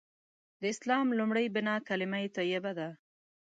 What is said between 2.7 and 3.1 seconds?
ده.